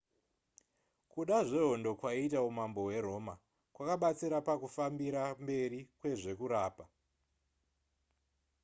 kuda 1.11 1.37
zvehondo 1.49 1.89
kwaiita 1.99 2.39
umambo 2.49 2.79
hweroma 2.85 3.35
kwakabatsira 3.73 4.37
pakufambira 4.47 5.21
mberi 5.43 5.79
kwezvekurapa 5.99 6.85